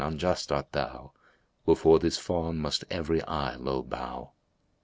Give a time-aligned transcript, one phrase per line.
[0.03, 4.31] unjust art thou; * Before this fawn must every eye low bow."